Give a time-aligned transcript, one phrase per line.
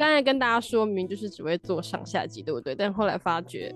[0.00, 2.74] 刚才跟大家说明就是只会做上下集，对不对？
[2.74, 3.70] 但后来发觉，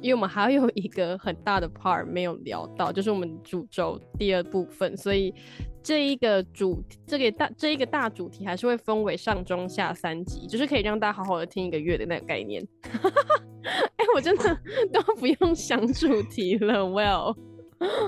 [0.00, 5.32] 因为我们还有一个很大的 part 没有聊到，就是我们主轴第二部分，所以
[5.80, 12.66] 这一个主这个大这一个大主题还是会分为上中下三集，就是可以让大家好好的听一个月的那个概念。
[13.96, 14.58] 哎，我真的
[14.92, 17.36] 都不用想主题了，Well，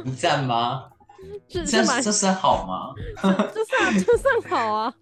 [0.05, 0.89] 你赞吗？
[1.47, 2.93] 这这这算好吗？
[3.55, 4.93] 这算这算好啊，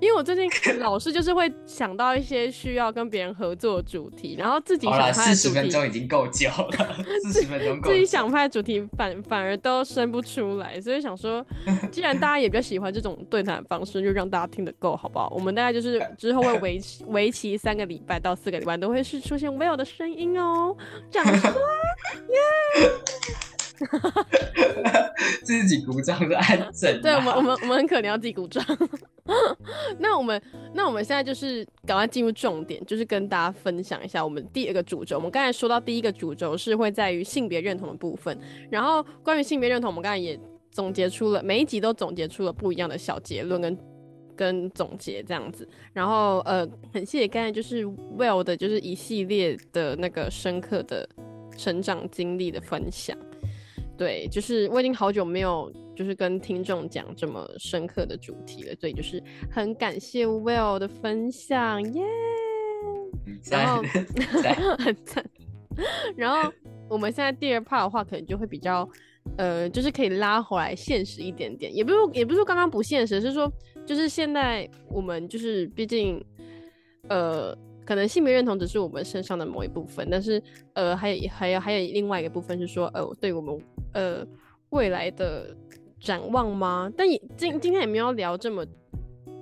[0.00, 11.44] 因为我最近老是就是会想到一些需要跟别人合作的主题，然后自己想拍四十分钟已经够久了，四十分钟 自己想拍的主题反反而都生不出来，所以想说，
[11.90, 15.32] 既然大家也比较喜欢这种对谈方式，就让大家听得够好不好？
[15.34, 20.76] 我们大概就是 之后会维持为期三个礼拜到四个礼拜都会是出现 Will 的声音哦，
[21.10, 21.52] 掌声
[22.28, 22.90] 耶！
[25.44, 27.00] 自己鼓掌是安 整。
[27.00, 28.64] 对我们，我们，我们很可能要自己鼓掌。
[29.98, 30.40] 那我们，
[30.74, 35.16] 那我们现在就是赶快进入重点，就是跟大家分享一下我们第二个主轴。
[35.16, 38.38] 我们刚才说到第一个主轴是会在于性别认同的部分，
[38.70, 40.38] 然后关于性别认同，我们刚才也
[40.70, 43.78] 总结出了每一集都总结出了不一样的小结论跟
[44.36, 45.68] 跟总结这样子。
[45.92, 51.08] 然后呃，很谢谢刚才就是 Well 的，就是一系列的那个深刻的
[51.56, 53.16] 成长经历的分享。
[54.00, 62.02] 对，就是我已经好久没有就是跟听众讲这么深刻的主题了，所以就是很感谢 Will 的分享，耶！
[63.50, 63.82] 然后
[64.80, 65.22] 很赞。
[66.16, 66.50] 然后
[66.88, 68.88] 我们现在第二 part 的话，可能就会比较
[69.36, 73.52] 呃，就是可以拉回来现实一点点，也不是也不是说刚刚不现实，是说
[73.84, 76.24] 就是现在我们就是毕竟
[77.10, 77.54] 呃。
[77.82, 80.40] 可能性别认同只是我们身上的某一部分，但是
[80.74, 83.58] 呃，还有还有还有另外一个部分是说，呃，对我们
[83.92, 84.26] 呃
[84.70, 85.54] 未来的
[85.98, 86.90] 展望吗？
[86.96, 88.66] 但也今今天也没有聊这么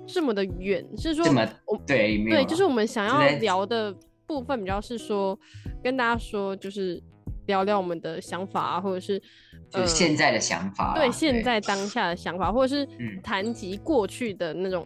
[0.07, 1.25] 这么的远，是说
[1.65, 5.37] 我对对，就是我们想要聊的部分比较是说
[5.83, 7.01] 跟大家说，就是
[7.47, 9.21] 聊聊我们的想法啊，或者是
[9.69, 12.87] 就现在的想法，对现在当下的想法，或者是
[13.23, 14.85] 谈及过去的那种。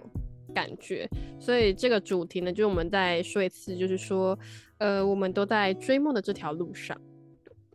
[0.54, 4.38] 感觉，所以这个主题呢，就我们再说一次，就是说，
[4.78, 6.96] 呃，我们都在追梦的这条路上。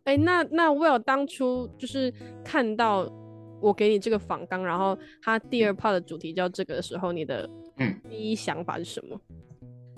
[0.09, 2.11] 哎，那那 Will 当初就是
[2.43, 3.07] 看到
[3.61, 7.47] 我给你这个访纲，然后他第二 part 的主题叫这个的时候，你的
[7.77, 9.21] 嗯第一想法是什么？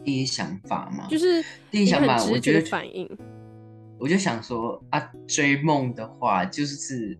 [0.02, 1.06] 第一想法吗？
[1.08, 3.08] 就是第一想法，我觉得反应，
[4.00, 7.16] 我就想说啊，追梦的话就是。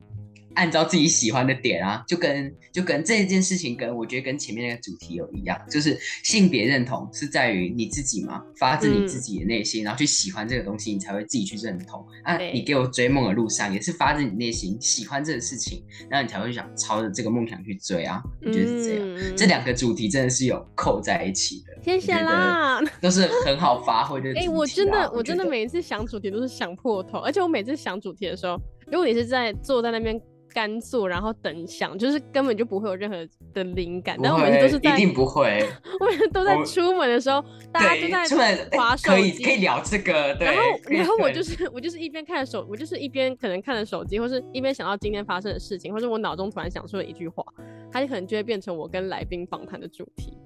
[0.54, 12.04] 按照自己喜欢的点啊，就跟就跟这件事情跟我觉得跟前面那个主题有一样，就是性别认同是在于你自己嘛，发自你自己的内心，然后去喜欢这个东西，你才会自己去认同。
[12.24, 18.22] 啊，你给我追梦的路上也是发自你内心喜欢这个事情，然后你才会想朝着这个梦想去追啊。
[18.44, 21.78] 我觉得是这样，这两个主题真的是有扣在一起的。
[21.82, 24.32] 谢谢啦，都是很好发挥的。
[24.38, 30.20] 哎，我真的我真的每一次想主题都是想破头，而且我每次想主题的时候，如果你是在坐在那边。
[30.52, 33.16] 干坐，然后等想，就是根本就不会有任何
[33.52, 34.18] 的灵感。
[34.22, 35.66] 但我每次都是在，一定不会。
[36.00, 40.34] 我每次都在出门的时候，大家都在出门滑手机，可以可以聊这个。
[40.40, 47.44] 然后，然后我就是我就是一边看手，我就是一边可能看着手机，或是一边想到今天发生的事情，或者我脑中突然想出了一句话，
[47.92, 50.36] 它就可能就会变成我跟来宾访谈的主题。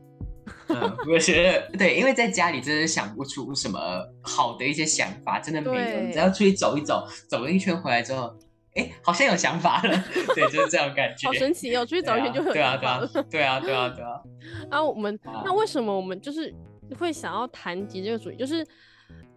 [1.09, 3.78] 我觉得对，因为在家里真的想不出什么
[4.22, 6.12] 好的一些想法，真的没有。
[6.12, 8.34] 只要出去走一走，走了一圈回来之后。
[8.74, 10.04] 哎，好像有想法了，
[10.34, 11.28] 对，就是这样感觉。
[11.28, 13.06] 好神奇哦，出去走一圈就很有想法了。
[13.30, 14.20] 对啊，对啊，对啊。
[14.68, 16.52] 啊，我们那为什么我们就是
[16.98, 18.36] 会想要谈及这个主题？
[18.36, 18.66] 就是，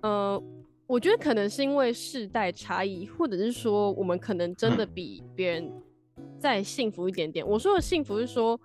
[0.02, 0.42] 呃，
[0.88, 5.72] 我觉得可能是因为世代差异，或者是说我们可能真的比别人
[6.40, 7.48] 再幸福一点点。
[7.48, 8.60] 我说的幸福是说，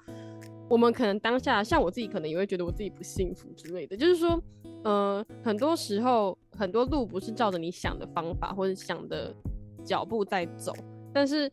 [0.70, 3.94] 我们可能当下，像我自己，可能也会觉得我自己不幸福之类的。
[3.94, 4.42] 就是说，
[4.84, 9.34] 呃，很多时候很多路不是照着你想的方法或者想的。
[9.84, 10.72] 脚步在走，
[11.12, 11.50] 但是，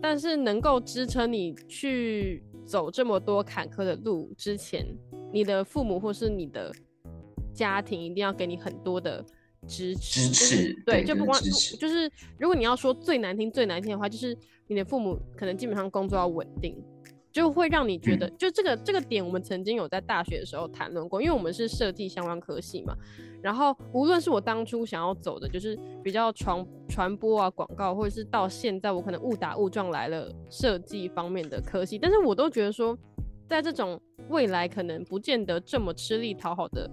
[0.00, 4.86] 但是能够支撑你去走这么多坎坷的路之前，
[5.32, 6.72] 你的父母或是你的
[7.52, 9.24] 家庭一定要给你很多的
[9.66, 10.28] 支持。
[10.28, 14.36] 支持，对，就不光就是，如果你要说最难听、最难听的话，就是
[14.66, 16.82] 你的父母可能基本上工作要稳定。
[17.32, 22.94] 就会让你觉得，就这个这个点，我们曾经有在大学的时候谈论过，因为我们是设计相关科系嘛。
[23.42, 32.96] 然后，无论是我当初想要走的，就是比较传传播啊、广告，或者是到现在我可能误打误撞来了设计方面的科系，但是我都觉得说，
[33.48, 36.90] 在这种未来可能不见得这么吃力讨好的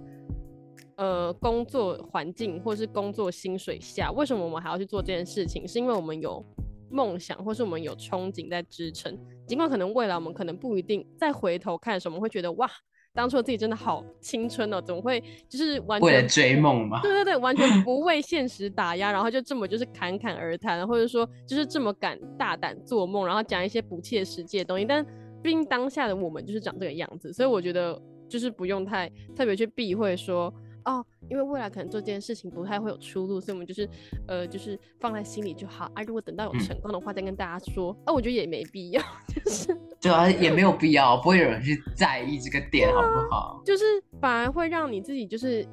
[0.96, 5.68] 呃工作环境或是工作薪水下，为什么我们还要去做这件事情？
[5.68, 6.44] 是因为我们有。
[6.90, 12.68] 梦想，或是我们有憧憬在支撑，尽管可能未来我们可能不一定再回头看的时候，我们会觉得哇，
[13.14, 24.84] 当初自己真的好青春哦，怎么会就是完为了追梦嘛， 对对对，完全不为现实打压，然后就这么就是侃侃而谈，或者说就是这么敢大胆做梦，然后讲一些不切实际的东西。
[24.84, 25.04] 但
[25.42, 30.52] 毕竟当下的我们就是长这个样子，所以我觉得就是不用太特别去避讳说
[30.84, 33.88] 哦，因为未来可能做这件事情不太会有出路，所以我们就是
[34.26, 36.02] 呃就是放在心里就好啊。
[36.02, 37.96] 如果等到有嗯成功的话，再跟大家说。
[38.04, 43.62] 啊，我觉得也没必要， 就是对啊，也没有必要，不会有人去在意这个点，好不好？
[43.64, 43.84] 就是
[44.20, 45.66] 反而会让你自己就是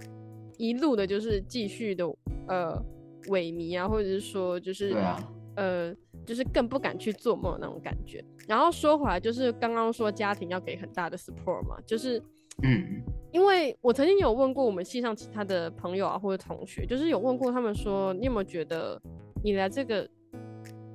[0.57, 2.05] 一路的，就是继续的
[2.47, 2.81] 呃
[3.27, 5.95] 萎靡啊，或者是说就是对啊，呃
[6.25, 8.23] 就是更不敢去做梦的那种感觉。
[8.47, 12.21] 然后说回来，就是刚刚说家庭要给很大的 support 嘛，就是
[12.63, 18.99] 嗯，因为我曾经有问过我们系上其他的朋友啊或者同学，就是有问过他们说，你有没有觉得
[19.43, 20.09] 你来这个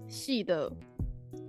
[0.08, 0.70] 系的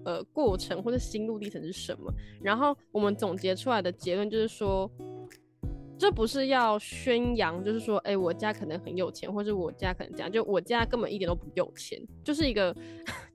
[0.05, 2.13] 呃过程或者心路历程是什么？
[2.41, 4.89] 然后我们总结出来的结论就是说，
[5.97, 12.75] 这不是要宣扬，就是说，哎、我家可能很有钱，或者我家可能这样，就我家根本一点都不有钱，就是一个，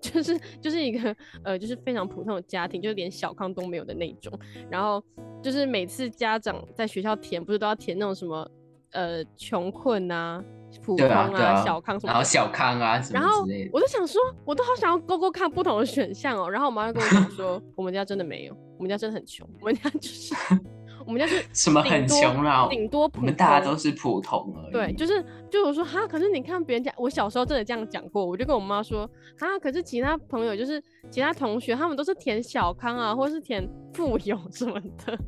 [0.01, 4.33] 就是就是一个呃，就是非常普通的家庭，就是连小康都没有的那种。
[4.71, 5.03] 然后
[5.43, 8.49] 就是每次家长在学校填，不是都要填那种什么
[8.93, 10.43] 呃穷困啊、
[10.83, 12.13] 普通对啊，啊，小康什么。
[12.13, 16.49] 然后小康啊什然后我就想说，我都好想要勾勾看不同的选项哦。
[16.49, 20.35] 然后我妈就跟我讲说， 我们家真的没有，我们家真的很穷，我们家就是
[21.09, 24.73] 我们家是 什么很穷啦，顶多普我们大家都是普通而已。
[24.73, 29.09] 对，就是就我说哈，可是你看别人家，我小时候真的这样讲过，我就跟我妈说
[29.39, 35.19] 哈，可是其他朋友就是其他同学，他们都是填小康啊，或是填富有什么的。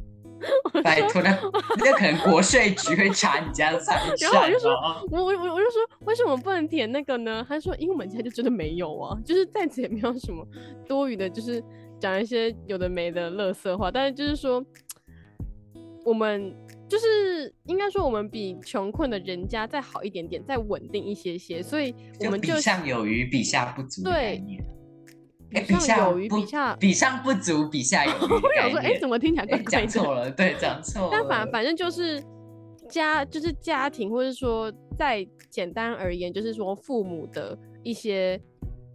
[0.83, 1.39] 拜托， 那
[1.79, 4.71] 那可能国税局会查你家的财产然后我就说
[5.11, 7.45] 我我我就说为什么不能填那个呢？
[7.47, 10.47] 他说因为我们家就真的没有啊，就是在此也没有什么
[10.89, 11.63] 多余的，就是
[11.99, 14.65] 讲一些有的没的乐色话，但是就是说
[16.11, 16.53] 我们
[16.89, 24.43] 就是应该说我们比穷困的人家再好一点点，再稳定一些些，所以我就比们就上有余，比下不足对。
[25.53, 28.99] 哎，比上下有余不比下比上不足，比下有余 我想说，哎。
[28.99, 29.71] 怎么听起来怪哎，怪的？
[29.71, 31.09] 讲错了，对，讲错了。
[31.15, 32.21] 但反反正就是
[32.89, 38.41] 家，就是家庭，或者说再简单而言，就是说父母的一些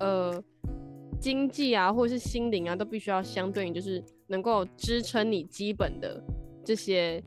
[0.02, 0.44] 呃
[1.18, 6.22] 经济啊，或者是心灵啊，都必须要相对应，就是能够支撑你基本的
[6.66, 7.24] 这些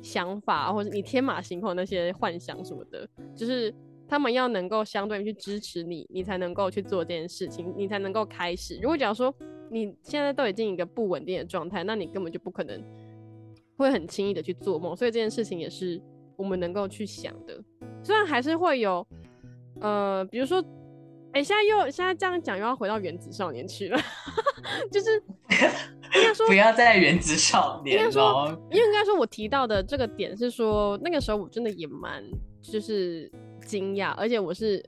[0.00, 3.74] 想法，或者你天马行空那些幻想什么的，就是。
[4.08, 8.78] 他们要能够相对去支持你，你才能够去做这件事情，你才能够开始。
[8.80, 9.34] 如果假如说
[9.68, 12.80] 你现在都已经一个不稳定的状态，那你根本就不可能
[13.76, 16.00] 会很轻易的去做梦，所以这件事情也是
[16.36, 17.60] 我们能够去想的。
[18.00, 19.04] 虽然还是会有，
[19.80, 20.64] 呃，比如说，
[21.32, 23.98] 哎、现在又现在这样讲，又要回到原子少年去了，
[24.92, 25.20] 就是
[26.16, 28.60] 应该说不，要再原子少年应该说哦。
[28.70, 32.22] 因为应该说我提到的这个点是说，那个时候我真的也蛮
[32.62, 33.30] 就是
[33.64, 34.84] 惊讶，而且我是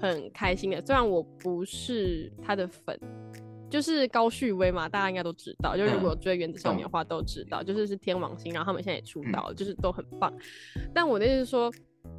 [0.00, 0.84] 很开心的。
[0.84, 2.98] 虽然我不是他的粉，
[3.70, 5.76] 就是高旭威嘛，大家应该都知道。
[5.76, 10.32] 就如果追原子少年的话，都知道，就是是天王星，然后他们现在也出道了，就是都很棒。
[10.92, 11.72] 但我的意思是说，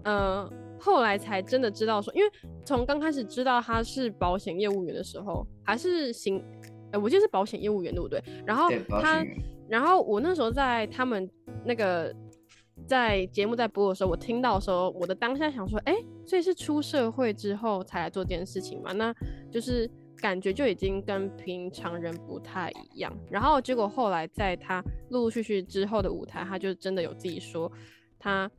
[0.04, 2.32] 呃，后来才真的知道说，因为
[2.66, 6.44] 从刚开始知道他是保险业务员的时候，还是行，
[6.94, 8.24] 呃，我记得是保险业务员对不对？
[8.46, 8.70] 然后
[9.02, 9.26] 他
[9.68, 11.30] 然后我那时候在他们
[11.66, 12.16] 那个
[12.88, 15.96] 在节目在播的时候，我听到的时候，我的当下想说，哎，
[16.26, 18.94] 所以是出社会之后才来做这件事情嘛？
[18.94, 19.14] 那
[19.52, 23.12] 就是感觉就已经跟平常人不太一样。
[23.30, 27.72] 然后结果后来在他陆陆续续之后的舞台，他就真的有自己说，
[28.20, 28.50] 他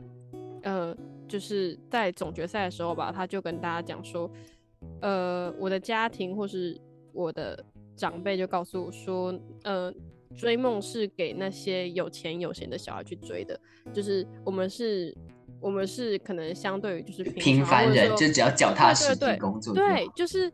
[0.63, 0.97] 呃
[1.29, 4.29] 就是在总决赛的时候吧，他就跟大家讲说，
[5.03, 6.81] 呃，我的家庭或是
[7.13, 7.65] 我的
[7.97, 9.93] 长辈就告诉我说，呃，
[10.37, 13.59] 追梦是给那些有钱有闲的小孩去追的，
[13.93, 15.17] 就是我们是，
[15.61, 19.75] 我们是可能相对于就是平常凡人，就只要脚踏实地工作。
[19.75, 20.53] 对，就是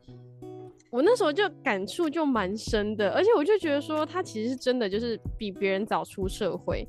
[0.90, 6.87] 我那时候就感触就蛮深的，而且我就觉得说，他其实是真的就是比别人早出社会，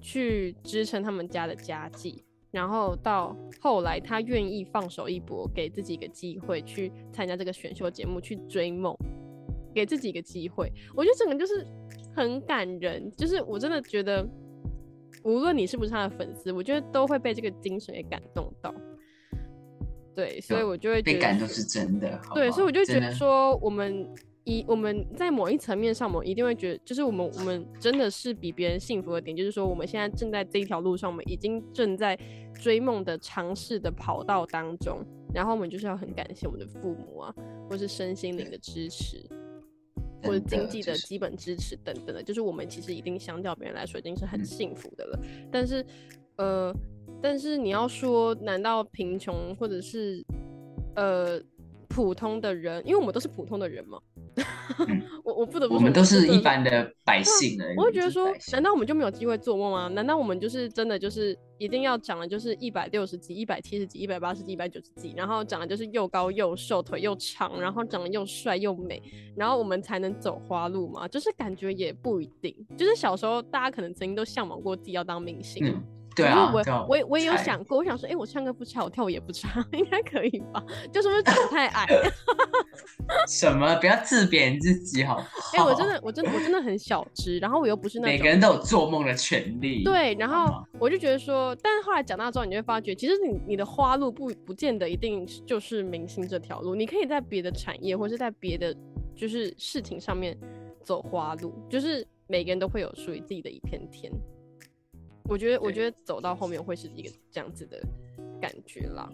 [0.00, 8.96] 去支撑他们家的家计，然后到后来他愿意放手一搏，给自己一个机会去参加这个选秀节目，去追梦，
[9.76, 11.66] 给自己一个机会，我觉得整个就是
[12.14, 14.26] 很感人，就是我真的觉得，
[15.22, 18.74] 无论你是不是他的粉丝，我觉得都会被这个精神给感动到。
[20.14, 22.18] 对，所以我就会觉被得感动是真的。
[22.32, 24.08] 对，所以我就觉得说，我们
[24.44, 32.18] 一我们在某一层面上，我们一定会觉得，就是我们我们真的是比别人幸福的点，就是说我们现在正在这一条路上，我们已经正在
[32.54, 35.04] 追梦的尝试的跑道当中，
[35.34, 37.34] 然后我们就是要很感谢我们的父母啊，
[37.68, 39.22] 或是身心灵的支持。
[40.26, 45.18] 或者经济的基本支持等等的，就是我们其实已经相较别人来说已经是很嗯幸福的了。
[45.50, 45.84] 但是，
[46.36, 46.74] 呃，
[47.22, 50.24] 但是你要说，难道贫穷或者是
[50.94, 51.40] 呃
[51.88, 53.98] 普通的人，因为我们都是普通的人嘛，
[54.88, 57.76] 嗯 我我不得不说，我们都是一般的百姓而已。
[57.78, 59.88] 我会觉得说难道我们就没有机会做梦吗？
[59.88, 69.02] 难道我们就是真的就是一定要长的就是一百六十几、一百七十几、一百八十几、一百九十几，然后长得就是又高又瘦，腿又长，然后长得又帅又美，
[69.34, 71.08] 然后我们才能走花路嘛？
[71.08, 72.54] 就是感觉也不一定。
[72.76, 75.82] 就是小时候大家可能曾经都向往过自己要当明星，嗯，
[76.16, 80.64] 对啊，我我也我也有想过，我想说，哎、我唱歌不差，我跳舞也不差，应该可以吧？
[80.90, 81.86] 就是不是长得太矮？
[83.28, 83.76] 什么？
[83.76, 85.20] 不要自贬自己好不
[85.56, 85.66] 哎、好？
[85.66, 89.84] 我真的我真的我真的很小只，然后我又不是那种每个人都有做梦的权利。
[89.84, 98.74] 对，然后我就觉得说，但是后来长大之后，你就会发觉，其实你你的花路不不见得一定就是明星这条路，你可以在别的产业或是在别的
[99.14, 100.34] 就是事情上面
[100.82, 104.10] 走花路，就是每个人都会有属于自己的一片天。
[105.28, 107.80] 我觉得，我觉得走到后面会是一个这样子的
[108.40, 109.08] 感觉啦。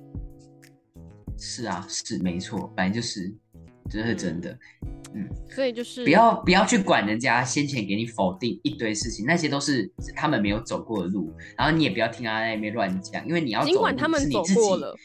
[1.38, 3.32] 是啊，是没错，本来就是，
[3.90, 4.56] 这是真的。
[5.14, 14.96] 嗯所以就是不要不要去管人家先前给你否定一堆事情，那些都是他们没有走过的路，然后你也不要听他在那边乱讲，因为你要尽走的路管他们走是你自己过了，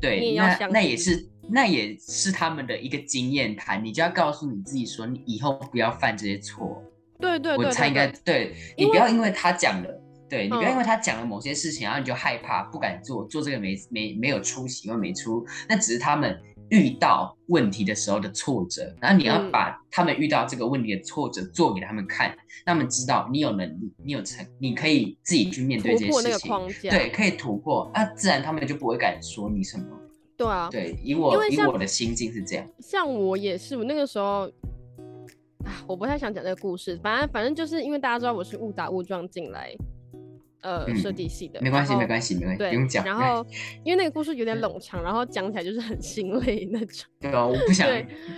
[0.00, 6.82] 对，那那也是那也是他们的一个经验谈，你就要告诉你自己说，你以后不要犯这些错。
[7.18, 10.02] 对对对我猜应该对你不要因为他讲了，
[10.34, 10.78] 对你不要因嗯。
[10.78, 16.36] 为他讲了某些事情，然后你就害怕不敢做，做这个没没没有出息因为没出，那只是他们
[16.70, 19.50] 遇到问题的时候的挫折，然后你要嗯。
[19.52, 22.28] 把他们遇到这个问题的挫折做给他们看，
[22.64, 26.68] 让他们知道你有能力，你有成，你可以自己去面对这些事情，框。
[26.82, 29.84] 架，对，可以突破，那自然他们就不会敢说你什么。
[30.36, 34.50] 对啊，对，以我以我的心境是这样，像我也是，我那个时候
[35.64, 39.72] 啊，我不太想讲这个故事，反正反正就是因为大家知道我是误打误撞进来
[40.64, 43.04] 呃嗯设计系的，没关系，没关系，没关系，不用讲。
[43.04, 43.46] 然后
[43.84, 47.06] 因为那个故事有点冗长，然后讲起来就是很 心累那种。
[47.20, 47.86] 对啊，我不想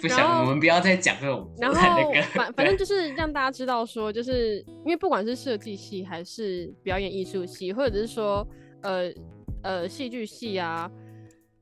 [0.03, 8.47] 不想，我们不要再讲这种然 后，反反正就是让大家知道说，就是因为不管是设计系还是表演艺术系，或者是说
[8.83, 9.11] 呃
[9.63, 10.91] 呃戏剧系啊、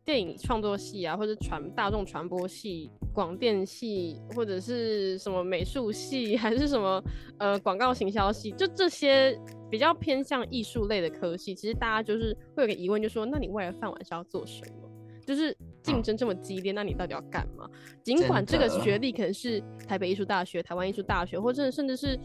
[0.05, 7.03] 电影创作系啊，或者传大众传播系、广电系，或者是什么美术系，还是什么
[7.39, 9.39] 呃广告行销系，就这些
[9.75, 14.89] 比较偏向艺术类的科系，其实大家就是会有个疑问，就说那你未来饭碗是要做什么？
[15.27, 15.53] 就是
[15.83, 17.69] 竞争这么激烈，那你到底要干嘛？
[18.05, 22.17] 尽管这个学历可能是台北艺术大学、台湾艺术大学，或者甚至是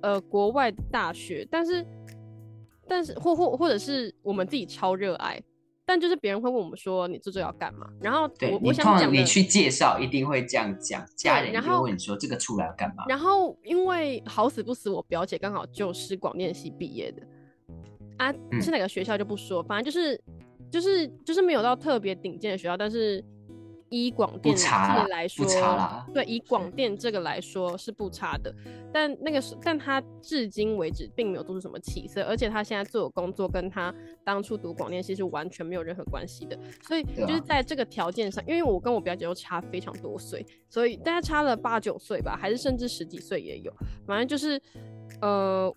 [0.00, 1.84] 呃国外大学，但是
[2.86, 5.42] 但是或或或者是我们自己超热爱，
[5.86, 7.88] 但就是别人会问我们说你做这周要干嘛？
[8.00, 13.04] 然后我我想讲你去介绍一定会这样讲，家人然后就会问你说这个出来要干嘛？
[13.08, 17.22] 然后因为好死不死，我表姐刚好就是广电系毕业的
[18.18, 20.20] 啊，嗯是哪个学校就不说，反正就是
[20.70, 23.24] 就是就是没有到特别顶尖的学校，但是
[23.88, 25.46] 以广电这个来说，
[26.12, 28.52] 对，以广电这个来说是不差的，
[28.92, 43.72] 但那个是，但他至今为止并没有做出什么起色，而且他现在做的工作跟他当初读广电系是完全没有任何关系的，所以就是在这个条件上，因为我跟我表姐又差非常多岁，所以大家差了八九岁吧，还是甚至十几岁也有，
[44.06, 44.60] 反正就是
[45.20, 45.72] 呃。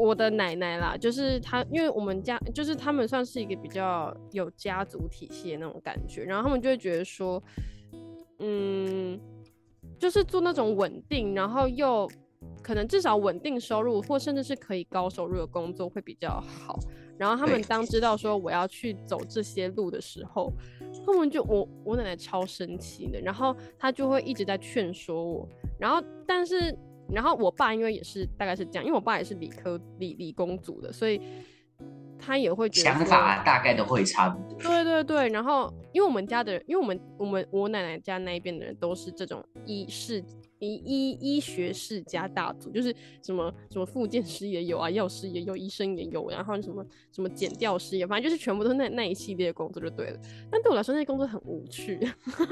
[0.00, 7.42] 我的奶奶啦，就是她，因为我们家就是他们算是一个比较有家族体系的那种感觉，然后他们就会觉得说，
[8.38, 9.20] 嗯，
[9.98, 12.10] 就是做那种稳定，然后又
[12.62, 16.78] 可能至少稳定收入，或甚至是可以高收入的工作会比较好。
[17.18, 20.50] 然后他们当知道说我要去走这些路的时候，
[21.04, 25.46] 他们就我我奶奶超生气的，然后她就会一直在劝说我，
[25.78, 26.74] 然后但是
[27.12, 31.20] 然后我爸因为也是大概是这样，因为我爸也是理科理理工组的，所以
[32.18, 34.58] 他也会觉得想法大概都会差不多。
[34.58, 40.22] 对对对，然后因为我们家的人，因为我们我们我奶奶家那一边的人都是这种医世
[40.60, 50.20] 医医医学世家大族，就是什么什么复健师也有啊，药师也有，医生也有，然后什么什么剪掉师也，反正就是全部都是那那一系列的工作就对了。
[50.50, 51.98] 但对我来说，那些工作很无趣。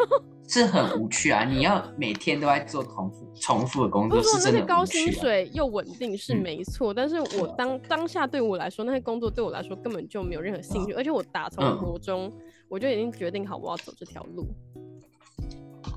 [0.51, 1.45] 是很无趣啊！
[1.45, 4.85] 你要每天都在做重复重复的工作，不是那些高。
[4.89, 12.33] 薪水又稳定是嗯没错，但是我当当下对我来说，那些工作对我来说根本就没有任何兴趣，而且我打从嗯国中
[12.67, 14.47] 我就已经决定好我要走这条路，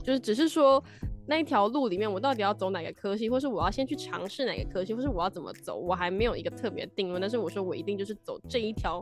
[0.03, 0.83] 就是只是说
[1.31, 7.21] 那一条路里面我到底要走哪个科系，或是我要先去尝试哪个科系，或是我要怎么走，我还没有一个特别定论。
[7.21, 9.01] 但是我说我一定就是走这一条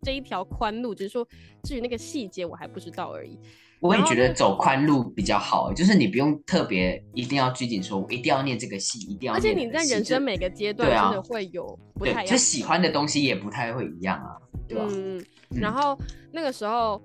[0.00, 1.26] 这一条宽路，只是说
[1.62, 3.38] 至于那个细节我还不知道而已。
[3.80, 9.34] 我也觉得走宽路比较好，就是你不用特别一定要拘谨，说我一定要念这个系，一定要。
[9.34, 14.86] 而且你在人生每个阶段真的会有不太一样，就喜欢的东西也不太会一样啊，对吧？
[14.88, 15.94] 嗯，然后
[16.32, 16.98] 那个时候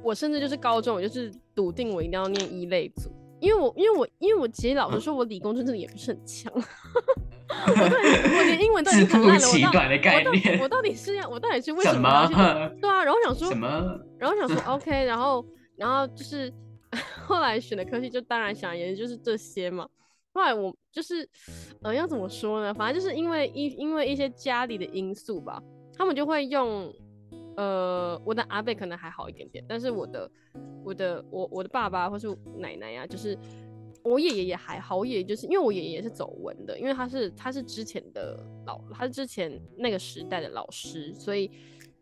[0.00, 6.52] 我甚至就是高中，我就是笃定我一定要念一类组，因为我因为我因为我其实老实说，我理工真的也不是很强。
[7.50, 9.46] 我 连英文都很烂了，
[10.62, 12.28] 我到底是要我到底是为什么？
[12.80, 14.00] 对啊，然后想说什么？
[14.18, 15.44] 然后想说 OK，然后
[15.76, 16.52] 然后就是
[17.26, 19.88] 后来选的科系就当然想研究就是这些嘛。
[20.32, 21.28] 后来我就是
[21.82, 22.72] 呃要怎么说呢？
[22.72, 25.60] 反正就是因为一因为一些家里的因素吧，
[25.98, 26.92] 他们就会用
[27.60, 30.30] 呃我的阿贝可能还好一点点，但是我的
[30.82, 32.26] 我的我我的爸爸或是
[32.56, 33.36] 奶奶呀，就是。
[34.02, 41.50] 我爷爷也还好，我爷爷就是因为我爷爷是走文的，因为他是他是之前的老，他是之前那个时代的老师，所以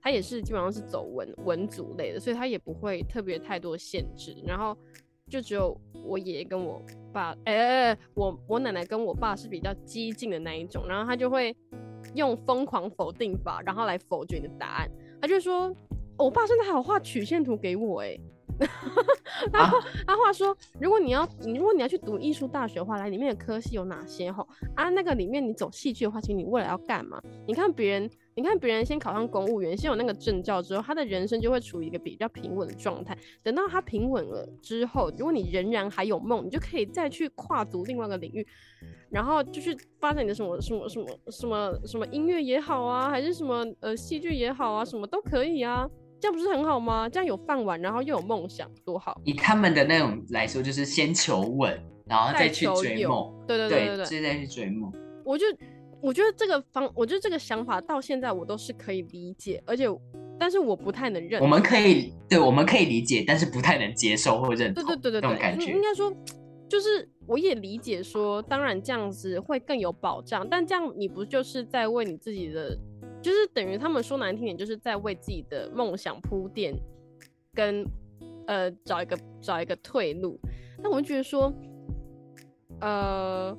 [0.00, 4.36] 他也是基本上是走文文组类的，所以他也不会特别太多限制。
[4.46, 4.78] 然后
[5.28, 6.80] 就只有我爷爷跟我
[7.12, 11.52] 爸，哎，我我奶奶跟我爸是比较激进的那一种，然后他就会
[12.14, 14.88] 用疯狂否定法，然后来否决你的答案。
[15.20, 15.75] 他就说，
[16.16, 18.18] 我爸甚至还有画曲线图给我，哎。
[19.52, 19.70] 他
[20.04, 24.32] 他话说，如果你要你如果你要去读艺术大学的话，来里面的科系有哪些？
[24.32, 24.44] 哈
[24.75, 27.22] 啊，那个里面你走戏剧的话，其实你未来要干嘛？
[27.46, 33.18] 你看别人，你看别人先考上公务员，先有那个证照之后，他的人生就会处于一个比较平稳的状态。
[33.42, 38.47] 等到他平稳了之后，如果你仍然还有梦，你就可以再去跨足另外一个领域，
[39.11, 45.90] 然后就是发展你的什么什么什么什么什么音乐也好啊，还是什么呃戏剧也好啊，什么都可以啊。
[46.21, 47.09] 这样不是很好吗？
[47.09, 49.21] 这样有饭碗，然后又有梦想，多好！
[49.25, 51.76] 以他们的那种来说，就是先求稳，
[52.07, 53.35] 然后再去追梦。
[53.49, 54.92] 对对对对对，再去追梦。
[55.25, 55.45] 我就
[56.00, 59.86] 我觉得这个方，我觉得这个想法到现在我都是可以理解，而且
[60.38, 61.40] 但是我不太能认。
[61.42, 64.84] 我们可以对，我们可以理解，但是不太能接受或认同。
[64.84, 66.12] 对对对对对，那种感觉应该说，
[66.68, 72.78] 就是我也理解说，当然这样子会更有保障，但这样你不就是在为你自己的？
[73.20, 76.72] 就是等于他们说难听点，就是在为自己的梦想铺垫，
[77.52, 77.84] 跟
[78.46, 80.38] 呃找一个找一个退路。
[80.80, 81.52] 但我觉得说，
[82.80, 83.58] 呃，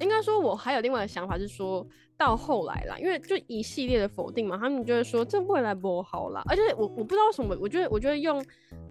[0.00, 6.42] 应该说我还有另外的想法是说，到后来啦，因为就一系列的否定嘛，他们就会说这未来不好啦。
[6.48, 8.44] 而且我我不知道为什么，我觉得我觉得用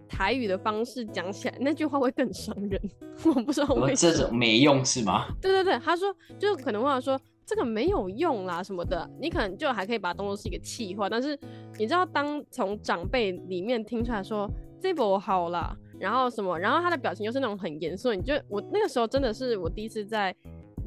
[0.08, 2.82] 台语的方式讲起来，那句话会更伤人。
[3.26, 5.28] 我不知道为什么这种没用是吗？
[5.42, 7.20] 对对对，他说就可能会说。
[7.50, 11.30] 这个没有用啦，什么的，你可能就还可以把它当做是一个气话，但是
[11.80, 20.36] 你知道，当从长辈里面听出来说这不好啦，然后什么，然后他的表情又是那种很严肃，你就我那个时候真的是我第一次在。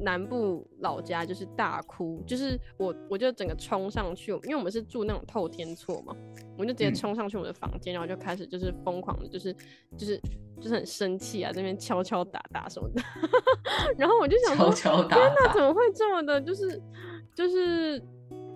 [0.01, 6.15] 南部老家就是大哭，就是我我就整个冲上去，因为我们是住那种透天厝嘛，
[6.57, 9.53] 我就直接冲上去我的房间，然后就开始就是疯狂的，就是
[9.95, 10.19] 就是
[10.59, 13.01] 就是很生气啊，这边敲敲打打什么的，
[13.95, 16.81] 然后我就想说，天哪，怎么会这么的，就是
[17.35, 18.01] 就是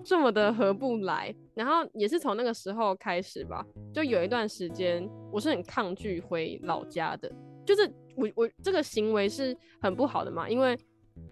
[0.04, 1.32] 这么的合不来？
[1.54, 7.32] 然后也是从那个时候开始吧，就有一段时间我是很抗拒回老家的，
[7.64, 10.76] 就是我我这个行为是很不好的嘛，因为。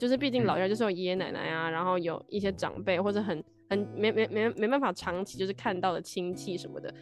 [0.04, 6.92] 就是毕竟老家就是有爷爷奶奶啊，然后有一些长辈或者很很没没没没办法长期就是看到的亲戚什么的，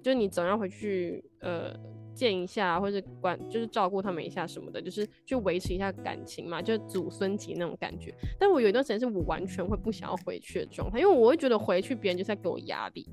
[0.00, 1.74] 就是你总要回去呃
[2.14, 8.14] 见一下或者管就是照顾他们一下什么的，就是去维持一下感情嘛，就祖孙情那种感觉。
[8.38, 13.04] 但我有一段时间是我完全会不想要回去的状态，因为我会觉得回去别人就在给我压力。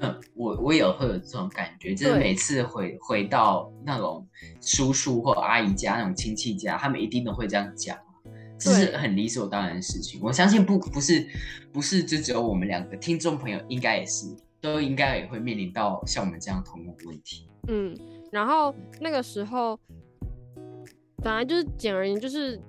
[0.00, 4.26] 嗯，我我也会有这种感觉，就是每次回回到那种
[4.62, 7.94] 叔叔或阿姨家那种亲戚家，他们一定都会这样讲。
[8.60, 11.26] 这是很理所当然的事情，我相信不不是
[11.72, 14.26] 不是就只有我们两个听众朋友，应该也是
[14.60, 17.48] 都应该也会面临到像我们这样同样的问题。
[17.68, 17.96] 嗯，
[18.30, 19.80] 然后那个时候，
[21.16, 22.60] 本来就是简而言就是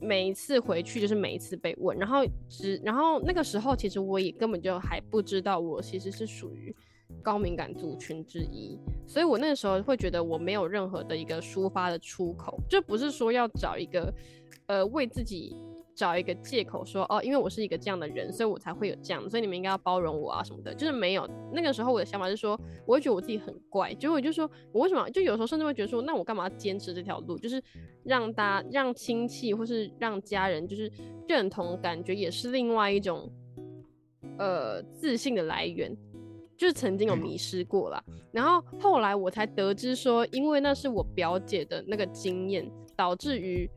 [0.00, 6.74] 每一次回去就是每一次被问，然后只然后那个时候其实我也根本就还不知道我其实是属于
[7.22, 14.12] 高敏感族群之一，所以我那个时候会觉得我没有任何的一个抒发的出口，就不是说要找一个。
[14.68, 15.56] 呃，为自己
[15.94, 21.28] 找一个借口说哦，因为我是一个这样的人，所以我才会有这样，所以你们应该要包容我啊什么的，就是没有。
[21.52, 25.10] 那个时候我的想法是说，我会觉得我自己很怪，结果我就说我为什么？
[25.10, 27.36] 就有时候甚至会觉得说，那我干嘛要坚持这条路？
[27.36, 27.60] 就是
[28.04, 30.88] 让大家、让亲戚或是让家人就是
[31.26, 33.28] 认同，感觉也是另外一种
[34.38, 35.96] 呃自信的来源。
[36.56, 43.70] 就是曾经有迷失过了，然后后来我才得知说，因为那是我表姐的那个经验，导致于。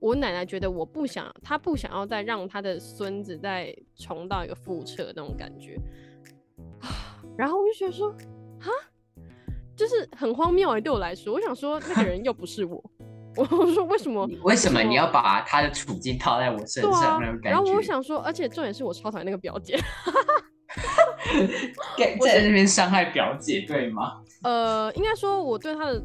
[0.00, 5.76] 我奶奶觉得我不想，她不想要再让她的孙子再重蹈一个覆辙那种感觉，
[7.36, 8.10] 然后我就觉得说，
[8.60, 8.70] 哈，
[9.76, 12.82] 就是很荒谬哎，对我来说，我想说那个人又不是我，
[13.36, 14.28] 我我说为什么？
[14.42, 17.50] 为什么你要把他的处境套在我身上那种感觉？
[17.50, 19.76] 然后我想说，而且重点是我超讨厌那个表姐
[22.24, 24.22] 在那边伤害表姐，对吗？
[24.44, 26.00] 呃，应该说我对他的。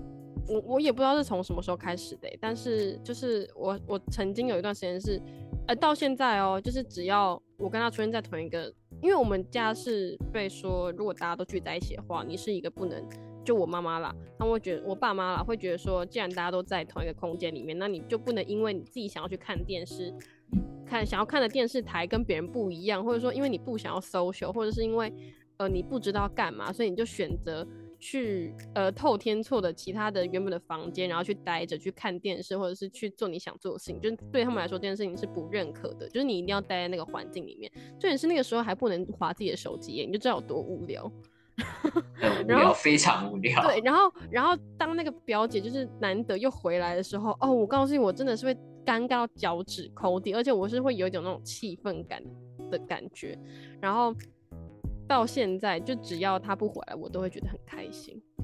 [0.48, 5.22] 我我也不知道是从什么时候开始的，但是就是我我曾经有一段时间是，
[5.68, 13.02] 呃，到现在哦，就是只要我跟他出现在同一个，因为我们家是被说，如果大家都聚在一起的话，你是一个不能，
[13.46, 20.14] 就我妈妈啦，他们会觉得我爸妈啦会觉得说，既然大家都在同一个空间里面，那你就不能因为你自己想要去看电视，
[20.86, 25.14] 看想要看的电视台跟别人不一样，或者说因为你不想要 social，或者是因为
[25.58, 27.66] 呃你不知道干嘛，所以你就选择。
[28.04, 37.72] 去呃透天错的其他的原本的房间，然后去待着去看电视，或者是去做你想做的事情，就是对他们来说这件事情是不认可的，就是你一定要待在那个环境里面。
[37.92, 41.10] 重点是那个时候还不能划自己的手机，你就知道有多无聊。
[42.46, 43.62] 然后，非常无聊。
[43.66, 48.54] 对，然后然后当那个表姐就是难得又回来的时候，哦，我告诉你，我真的是会
[48.86, 52.22] 尴尬到脚趾抠地，而且我是会有一种那种气氛感
[52.70, 53.40] 的感觉，
[53.80, 54.14] 然后。
[55.08, 58.22] 到现在，就只要他不回来，我都会觉得很开心。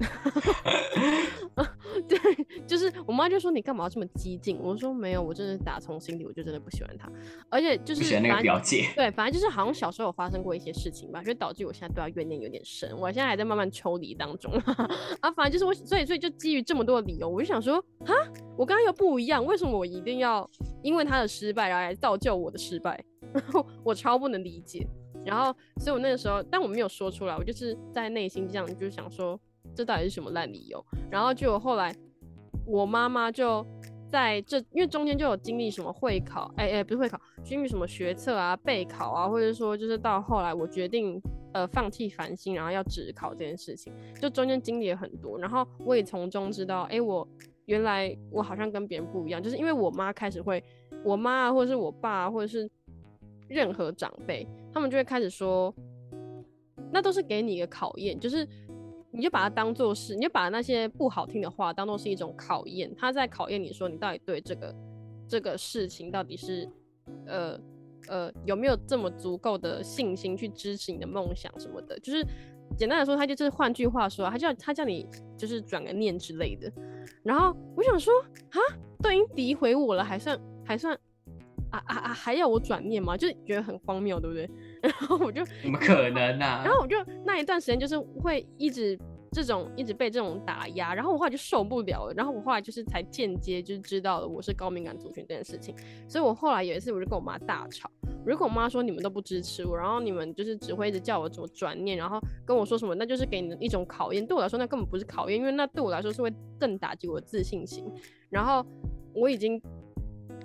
[2.08, 2.18] 对，
[2.66, 4.58] 就是我妈就说你干嘛要这么激进？
[4.58, 7.10] 我说没有，我真的打从心底我就真的不喜欢他，
[7.50, 8.86] 而且就是喜欢那个表姐。
[8.94, 12.90] 对，反正就是好像小时候有发生过一些事情吧，就导致我现在对他怨念有点深。
[12.96, 14.50] 我现在还在慢慢抽离当中
[15.20, 18.14] 啊，反正就是我，所以所以就基于这么多的理由，我就想说哈，
[18.56, 20.48] 我刚刚又不一样，为什么我一定要
[20.82, 23.02] 因为他的失败然后来造就我的失败？
[23.32, 24.86] 然 后我超不能理解。
[25.30, 29.38] 然后，所以我那个时候，但我没有说出来，我就是在内心这样，就是想说，
[29.74, 30.84] 这到底是什么烂理由？
[31.10, 31.94] 然后就后来，
[32.66, 33.64] 我妈妈就
[34.08, 45.38] 在这，因为中间就有经历什么会考，哎哎，不是会考，经历什么学测啊、备考啊，或者说就是到后来我决定呃放弃繁星，然后要只考这件事情，就中间经历了很多。
[45.38, 47.26] 然后我也从中知道，哎，我
[47.66, 50.62] 原来我好像跟别人不一样，就是因为我妈开始会，
[51.04, 52.68] 我妈啊，或者是我爸，或者是
[53.50, 54.48] 任何长辈。
[54.72, 55.74] 他们就会开始说，
[56.92, 58.46] 那都是给你一个考验，就是
[59.10, 64.74] 你就把它当做是，你就把那些不好听的话当做是一种考验，他在考验你说你到底对这个
[65.28, 66.68] 这个事情到底是
[67.26, 67.60] 呃
[68.08, 72.24] 呃有没有这么足够的信心去支持你的梦想什么的，就是
[72.78, 75.04] 简单来说，他就是换句话说，他叫他叫你
[75.36, 76.72] 就是转个念之类的。
[77.24, 78.14] 然后我想说
[78.50, 78.58] 啊，
[79.02, 80.96] 都已经诋毁我了，还算还算。
[81.70, 82.12] 啊啊啊！
[82.12, 83.16] 还要我转念吗？
[83.16, 84.50] 就是觉得很荒谬，对不对？
[84.82, 86.44] 然后我就怎么可能呢？
[86.64, 88.98] 然后我就那一段时间就是会一直
[89.32, 92.14] 这种一直被这种打压，然后我后来就受不了了。
[92.14, 95.74] 然后我后来就是才间接就是知道了我是高敏感族群这件事情。
[96.08, 97.88] 所以我后来有一次我就跟我妈大吵，
[98.26, 104.26] 如果我妈说你们都不支持我，然后你们就是只会一直叫我怎么转念，然后跟我说什么，那就是给你们一种考验。
[104.26, 107.84] 对我来说那根本不是考验，因为那对我来说是会更打击我的自信心。
[108.28, 108.66] 然后
[109.14, 109.62] 我已经。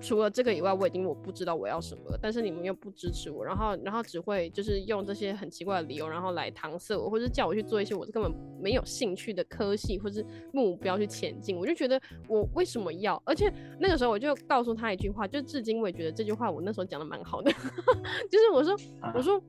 [0.02, 2.20] 除了这个以外，我已经我不知道我要什么了。
[2.22, 8.32] 但是你们又不支持我，然后然后只会就是用这些很奇怪的理由，然后来搪塞我，或者叫我去做一些我根本
[8.62, 11.58] 没有兴趣的科系或是目标去前进。
[11.58, 13.22] 我就觉得我为什么要？
[13.26, 17.52] 而且那个时候我就告诉他一句话，就至今我也觉得这句话我那时候讲的蛮好的，
[18.30, 18.78] 就是我说
[19.14, 19.42] 我说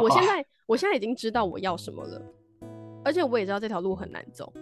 [0.00, 2.22] 我现在我现在已经知道我要什么了，
[3.04, 4.52] 而且我也知道这条路很难走，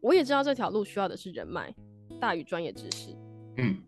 [0.00, 1.74] 我也知道这条路需要的是人脉
[2.20, 3.14] 大于专业知识。
[3.58, 3.82] 嗯。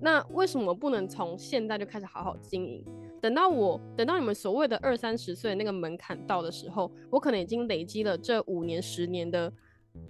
[0.00, 2.84] 那为什么不能从现在就开始好好经营？
[3.20, 9.52] 等到我等到你们所谓的二三十岁那个门槛到的时候，我可能已经累积了这五年十年的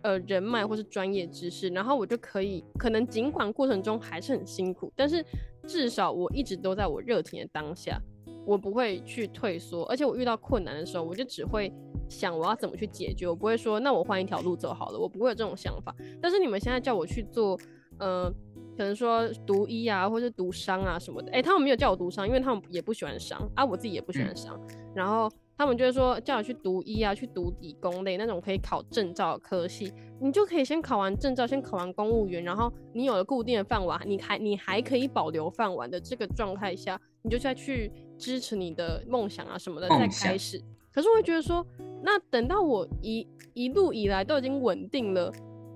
[0.02, 5.24] 呃人脉或是专业知识，然后我就可以可能尽管过程中还是很辛苦，但是
[5.66, 7.98] 至少我一直都在我热情的当下，
[8.44, 11.72] 我不会去退缩，而且我遇到困难的时候，我就只会
[12.08, 15.94] 想我要怎么去解决，我不会说那我换一条路走好了，我不会有这种想法。
[16.20, 17.58] 但是你们现在叫我去做，
[18.00, 18.34] 嗯。
[18.76, 24.60] 可能说读医啊，或者读商啊什么的，哎，他们没有叫我读商，因为他们也不喜欢商啊，我自己也不喜欢商。
[24.94, 40.60] 然后他们就是说叫我去读医啊，去读理工类那种可以考证照的科系，你就可以先考完证照，先考完公务员，然后你有了固定的饭碗，你还你还可以保留饭碗的这个状态下，你就再去支持你的梦想啊什么的再开始。
[40.92, 41.66] 可是我会觉得说，
[42.02, 45.32] 那等到我一一路以来都已经稳定了，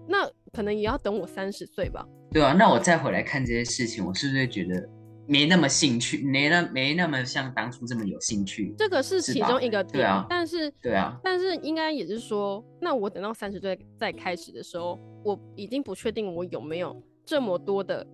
[0.07, 2.07] 那可能也要等我三十岁吧。
[2.33, 4.89] 对啊，那我再回来看这些事情，我是不是觉得
[5.27, 8.73] 没那么兴趣，没那没那么像当初这么有兴趣？
[8.79, 10.25] 这个是其中一个点，对啊。
[10.29, 18.07] 但是，对啊，但是应该也是说，那我等到三十岁再开始的时候，我已经不确定我有没有这么多的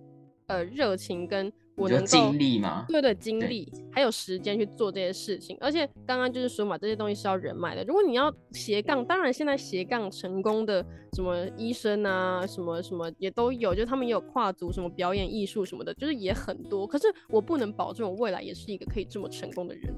[0.47, 2.85] 呃热情跟我能够尽力吗？
[2.89, 7.83] 对对，精对力还有时间去做这些事情，而且刚刚就是说嘛，这些东西是要人脉的。
[7.83, 16.87] 如果你要斜杠，当然现在斜杠成功的什么医生啊，什么什么也都有，就他们也有跨足什么表演艺术什么的，就是也很多。
[16.87, 19.93] 可是我不能保证我未来也是一个可以这么成功的人。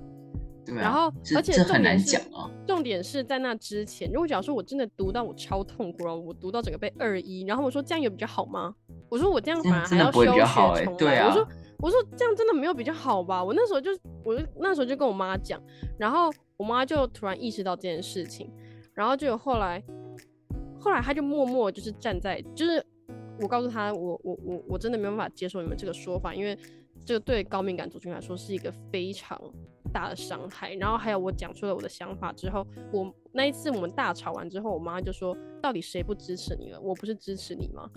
[0.65, 2.51] 对啊，然后而且很难重点是讲啊。
[2.67, 8.75] 重点是在那之前，如果假如说我真的读到我超痛苦，然后我读到整个被二一，然后我说这样有比较好吗？
[9.09, 11.47] 我说我这样反而还要休学重对啊来我说
[11.81, 13.43] 我说这样真的没有比较好吧？
[13.43, 13.91] 我那时候就
[14.23, 15.61] 我就那时候就跟我妈讲，
[15.97, 18.51] 然后我妈就突然意识到这件事情，
[18.93, 19.81] 然后就有后来
[20.79, 22.85] 后来她就默默就是站在就是
[23.39, 26.57] 我告诉她我我我我真的没有办法接受你们这个说法，因为
[27.05, 29.41] 这个对高敏感族群来说是一个非常
[29.93, 30.73] 大的伤害。
[30.75, 36.81] 然后还有我讲出了我的想法之后，我那一次我们大吵完之后，我妈就说：“到底谁不支持你了？
[36.81, 37.89] 我不是支持你吗？”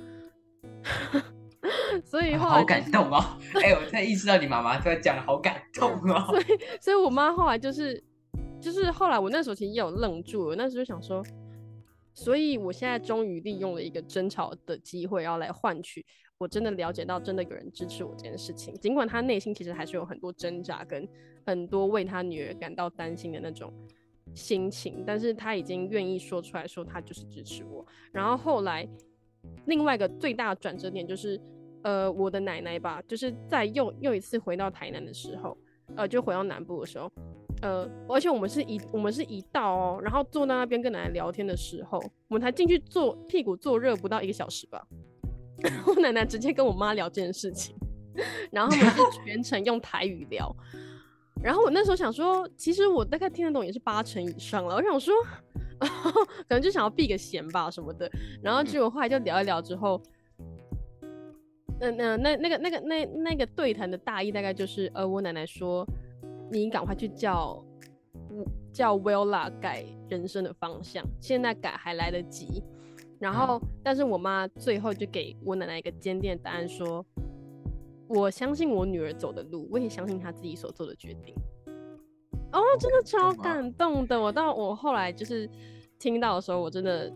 [2.01, 3.25] 所以后来、好感动哦！
[3.55, 6.27] 哎、我才意识到你妈妈在讲，好感动哦。
[6.31, 6.45] 所以，
[6.81, 8.03] 所以我妈后来就是，
[8.61, 11.23] 就是后来我那时候其实也有愣住，我那时候就想说，
[12.15, 16.05] 所以我现在终于利用了一个争吵的机会，要来换取
[16.39, 21.07] 我真的了解到真的有人支持我这件事情，尽管她内心其实还是有很多挣扎跟
[21.47, 23.73] 很多为她女儿感到担心的那种
[24.35, 27.87] 心情，但是他已经愿意说出来说他就是支持我。
[28.13, 28.89] 然后后来
[29.67, 31.39] 另外一个最大的转折点就是，
[31.83, 35.57] 呃，我的奶奶吧，就是在又又一次回到台南的时候，
[35.97, 37.11] 呃，就回到南部的时候，
[37.63, 44.87] 呃，而且我们是一我们是一到哦，然后坐在那边跟奶奶聊天的时候，我们才进去坐屁股坐热不到一个小时吧，
[45.87, 47.75] 我奶奶直接跟我妈聊这件事情，
[48.51, 50.55] 然后他们是全程用台语聊。
[51.43, 54.77] 然后我那时候想说，其实我大概听得懂也是八成以上了。
[54.77, 55.13] 我想说，
[55.81, 58.09] 可能就想要避个嫌吧什么的。
[58.41, 60.01] 然后结果后来就聊一聊之后，
[61.91, 65.85] 那那那那个那个那那个对谈的大意大概就是，呃，我奶奶说，
[66.51, 67.63] 你赶快去叫
[68.73, 72.63] 叫 Willa 改人生的方向，现在改还来得及。
[73.19, 77.05] 然后，但是我妈最后就给我奶奶一个坚定的答案说。
[78.09, 81.35] 我相信我女儿走的路，我也相信她自己所做的决定。
[82.53, 84.21] 哦，真的超感动的。
[84.21, 85.49] 我到我后来就是
[85.99, 87.11] 听到的时候，我真的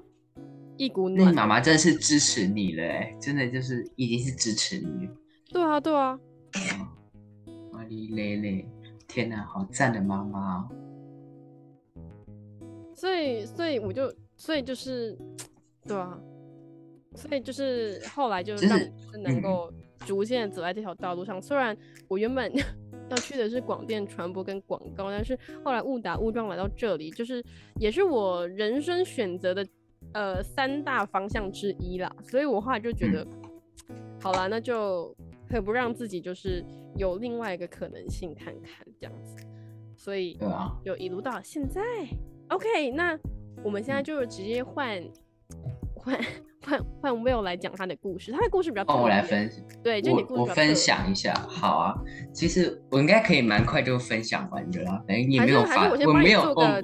[0.77, 1.35] 一股暖。
[1.35, 5.13] 妈妈真的是支持你了、欸，真的就是已经是支持你了。
[5.51, 6.19] 对啊，对啊。
[7.73, 8.69] 哇哩嘞嘞，
[9.07, 10.69] 天哪，好赞的妈妈哦！
[12.95, 15.17] 所以，所以我就，所以就是，
[15.87, 16.19] 对啊，
[17.15, 21.41] 所以就是后来就就是让我是能嗯够逐渐走在这条道路上。
[21.41, 21.77] 虽然
[22.09, 22.51] 我原本
[23.11, 27.45] 要去的是广电传播跟广告，但是后来误打误撞来到这里，就是
[27.79, 29.67] 也是我人生选择的
[30.13, 32.11] 呃三大方向之一啦。
[32.23, 33.27] 所以我后来就觉得，
[34.21, 35.15] 好啦，那就
[35.51, 36.65] 何不让自己就是
[36.97, 39.37] 有另外一个可能性看看这样子。
[39.97, 40.39] 所以
[40.85, 41.81] 就一路到现在。
[42.49, 43.19] OK，那
[43.65, 45.03] 我们现在就直接换
[45.97, 46.17] 换
[46.63, 51.95] 换换 Will 来讲他的故事，他的故事比较特换我来分享，对，就你故事我我分享一下，好啊。
[52.33, 56.83] 其实我应该可以蛮快就分享完的啦，反正也没有发，我没有我做个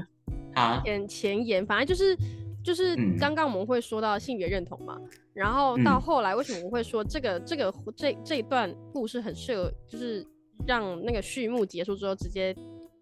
[0.55, 2.17] 啊，前前言，反正就是
[2.63, 5.01] 就是嗯刚刚我们会说到性别认同嘛，
[5.33, 10.27] 然后到嗯后来为什么我会说这个这个这这一段故事很适合，就是
[10.67, 12.55] 让那个序幕结束之后直接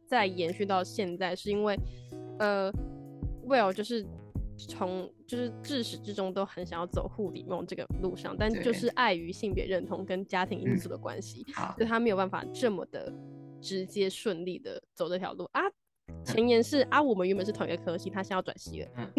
[0.06, 1.78] 再延续到现在，是因为
[2.38, 2.72] 呃
[3.46, 4.06] ，Will 就是
[4.56, 13.12] 从就是至始至终都很想要走护理梦这个路上，但就是碍于性别认同跟家庭因嗯素的关系，好所以他没有办法这么的
[13.60, 15.60] 直接顺利的走这条路啊。
[16.24, 19.10] 前言是啊，我们原本是同一个科系，他现在要转系了，嗯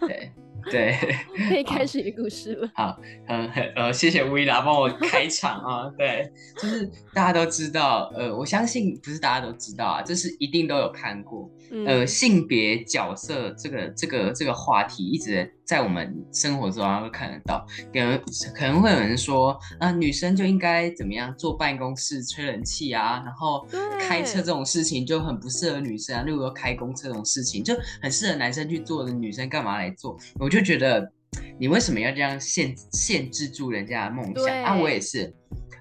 [0.00, 0.32] 对
[0.70, 0.94] 对。
[1.48, 2.70] 可以开始你的故事了。
[2.74, 5.92] 好，很呃，谢谢薇拉帮我开场啊。
[5.96, 11.50] 对，就是大家都知道，呃，我相信不是大家都知道啊，就是一定都有看过。
[11.70, 17.64] 嗯，呃，性别角色这个这个这个话题一直在我们生活中会看得到。
[17.92, 18.20] 可能
[18.54, 23.66] 可能会有人说，啊、女生就应该怎么样坐办公室吹冷气啊，然后
[24.00, 26.22] 开车这种事情就很不适合女生啊。
[26.22, 30.16] 例如说开公车这种事情，就很适合男生去做的，女生干嘛来做？
[30.38, 31.12] 我就觉得，
[31.58, 34.76] 你为什么要这样限限制住人家的梦想啊？
[34.76, 35.32] 我也是。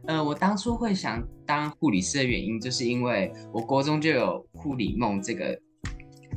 [0.05, 5.59] 呃，我当初会想当护理师的原因，就是因为我国中就有护理梦这个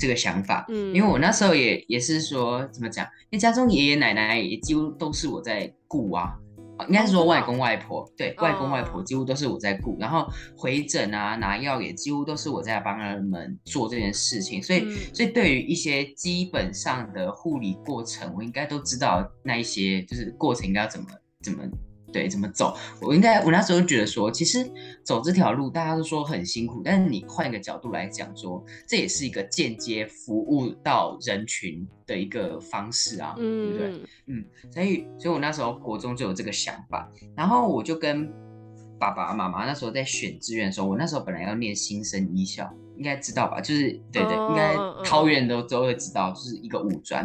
[0.03, 0.67] 这个想法。
[0.69, 6.35] 嗯，因为我那时候也也是说怎么讲，因为家中爷爷奶奶也几乎都是我在顾啊，
[6.77, 14.99] 啊应该是说外公外婆，对外公外婆哦几乎都是我在顾，然后回诊啊拿药也几乎都是我在帮他们做这件事情，所以、嗯。
[15.15, 21.07] 所以对于一些基本上的护理过程，我应该都知道那一些就是过程应该要怎么
[21.43, 21.63] 怎么
[22.13, 22.77] 对，怎么走？
[23.01, 24.71] 我应该我那时候觉得说，其实
[25.03, 34.03] 走这条路大家都说很辛苦，但是你换一个角度来讲，说这也是一个间接服务到人群的一个方式啊，对不对？
[34.27, 38.31] 嗯，所以所以我那时候国中就有这个想法，然后我就跟
[38.99, 42.73] 爸爸妈妈那时候在选志愿的时候，我那时候本来要念新生医校。
[43.03, 43.61] 应该知道吧？
[43.61, 47.21] 就是对对，应该桃园都都会知道，就是一个五专。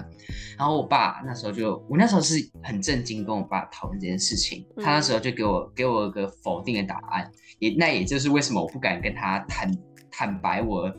[0.58, 4.66] 然后我爸那时候就，我那时候是很震惊，跟我爸讨论这件事情。
[4.78, 9.72] 他那时候就给我给我一个否定的答案，也那也就是为什么我不敢跟他坦
[10.10, 10.92] 坦白我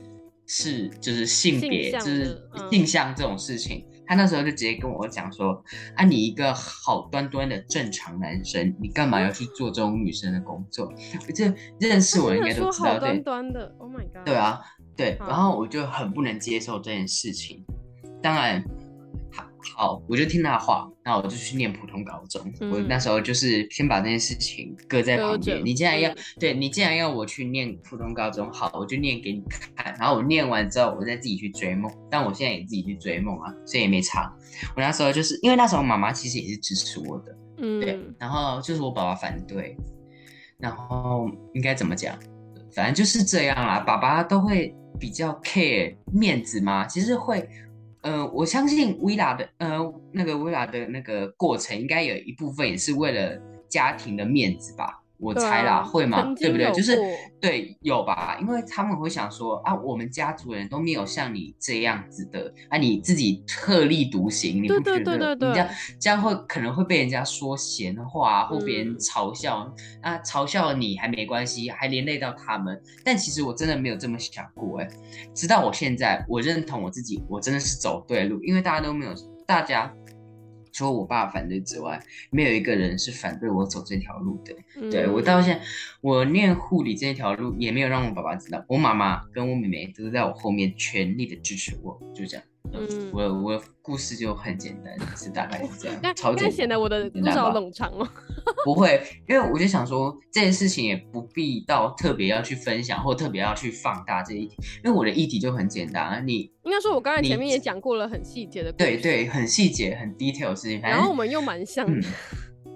[0.47, 3.85] 是就是性别就是性向这种事情。
[4.09, 5.62] 他那时候就直接跟我讲说
[5.94, 10.90] ：“啊，你一个好端端的正常男生，你干嘛要去做这种女生的工作？”
[11.35, 13.18] 这认识我应该都知道，对。
[13.18, 14.25] 端端的，Oh my god！
[14.25, 14.61] 对啊，
[14.97, 15.16] 对。
[15.21, 17.64] 然后我就很不能接受这件事情。
[18.23, 18.64] 当然。
[19.77, 22.40] 好，我就听他的话，那我就去念普通高中。
[22.71, 25.61] 我那时候就是先把那件事情搁在旁边。
[25.64, 29.42] 你既然要对你既然要我去念普通高中，好，我就念给你
[29.75, 29.94] 看。
[29.99, 31.90] 然后我念完之后，我再自己去追梦。
[32.11, 34.33] 但我现在也自己去追梦啊，所以也没差。
[34.77, 37.99] 我那时候就是因为那时候妈妈其实也是支持我的，嗯，对。
[38.18, 39.77] 然后就是我爸爸反对，
[40.59, 42.16] 然后应该怎么讲？
[42.73, 43.81] 反正就是这样啦。
[43.81, 47.49] 爸爸都会比较 care 面子嘛，其实会。
[48.09, 49.79] 呃，我相信薇拉的，呃，
[50.12, 55.03] 那个薇拉的那个过程，应该有一部分也是为了家庭的面子吧。
[55.18, 56.33] 我猜啦，会吗？
[56.37, 56.70] 对不对？
[56.72, 56.96] 就是
[57.40, 58.38] 对，有吧？
[58.40, 65.35] 因为他们会想说啊，我们家族人都没有像你这样子的啊，你自己特立独行，你不觉得？
[65.35, 65.68] 你这样
[66.00, 72.81] 这样会可能会被人家说闲话，或别人嘲笑啊，嘲笑你还没关系，还连累到他们。
[73.04, 74.88] 但其实我真的没有这么想过，哎，
[75.35, 79.12] 直到我现在，我认同我自己，我真的是走对路，因为大家都没有，
[79.46, 79.92] 大家。
[80.79, 84.55] 除了我爸反对之外，没有一个人是反对我走这条路的。
[84.88, 85.64] 对我到现在，
[86.01, 92.47] 我念护理这条路也没有让我爸爸知道，我妈妈跟我妹妹都是在我后面全力的支持我，就这样。
[92.72, 96.52] 嗯，我我故事就很简单，是大概是这样，超简单。
[96.52, 98.07] 显得我的故事好冗长哦。
[98.64, 106.26] 不会，因为我就想说这件事情也不必到特别要去分享，或特别要去放大这一点，因为我的议题就很简单。
[106.26, 110.81] 你应该说，我刚才前面也讲过了很细节的，对对，很细节、很 detail 的事情。
[110.81, 112.09] 然后我们又蛮像的，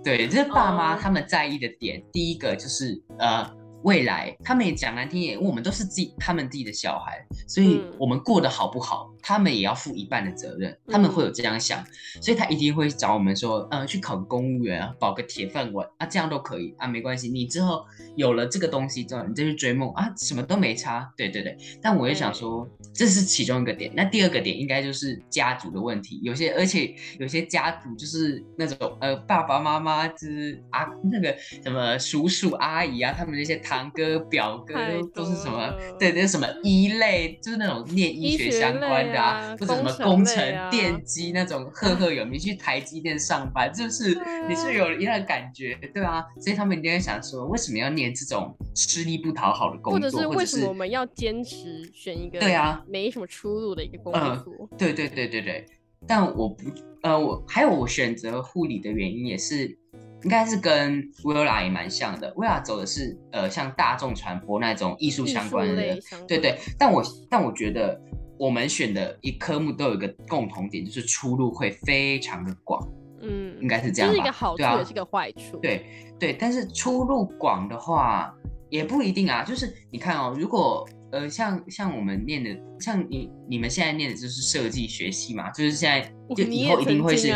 [0.04, 3.61] 对，就是爸妈他们在意的点，第一个就是呃。
[3.82, 10.76] 未来，他们也讲难听点，我们都是自己他们自己的小孩，所以我们过得好不好，他们也要负一半的责任。
[10.86, 11.84] 他们会有这样想，
[12.20, 17.28] 所以他一定会找我们说，呃，去考个公务员啊，保个铁饭碗啊，这样都可以啊，没关系。
[17.28, 21.12] 你之后有了这个东西之后，你再去追梦啊，什么都没差。
[21.16, 23.90] 对对对，但我也想说，这是其中一个点。
[23.96, 33.60] 那第二个点应该就是家族的问题，有些而且有些家族就是那种呃爸爸妈妈就是啊那个什么叔叔阿姨啊，他们那些。
[33.72, 34.74] 堂哥、 表哥
[35.14, 35.72] 都是什么？
[35.98, 40.36] 对，那什么一类，就是那种念医学相关的啊，或者什么工程、
[40.70, 44.14] 电机那种赫赫有名，去台积电上班，就是
[44.48, 46.24] 你是有一样的感觉，对啊？
[46.40, 50.10] 所以他们一定会想说，为什么要念这种吃力不讨好的工作？
[50.10, 54.12] 或者是为什么我们要坚持选一个对啊没什么出路的一个工
[54.44, 54.68] 作？
[54.76, 55.64] 对对对对对。
[56.06, 56.64] 但我不
[57.02, 59.78] 呃，我还有我选择护理的原因也是。
[60.24, 66.58] 应该是跟薇拉也蛮像的，薇拉走的是呃像大众传播那种艺术相关的，对对。
[66.78, 68.00] 但我但我觉得
[68.38, 72.86] 我们选的一科目都有一个共同点，就是出路会非常的广，
[73.20, 74.14] 嗯，应该是这样吧？
[74.14, 75.84] 是一个好处也是个坏处，对
[76.18, 76.32] 对。
[76.32, 78.32] 但是出路广的话
[78.70, 86.00] 也不一定啊，就是你看哦，如果呃像像我们念的，像你你们现在念的就是设计学系嘛，就是现在
[86.34, 87.32] 就以后一定会是。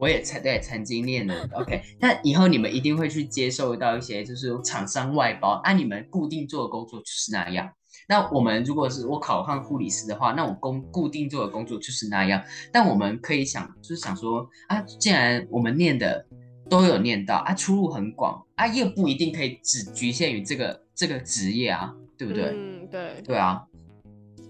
[0.00, 1.82] 我也曾对曾经念的，OK。
[2.00, 7.70] 那以后你们一定会去接受到一些，就是厂商外包，按你们固定做的工作就是那样。
[8.08, 12.42] 那我们如果是我考上护理师的话，那我工固定做的工作就是那样。
[12.72, 16.24] 但我们可以想，就是想说啊，既然我们念的
[16.70, 22.46] 都有念到啊，出路很广啊，又不一定可以只局限于这个这个职业啊，对不对？
[22.54, 23.62] 嗯，对，对啊。